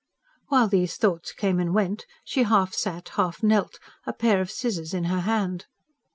[0.47, 3.77] While these thoughts came and went, she half sat, half knelt,
[4.07, 5.67] a pair of scissors in her hand.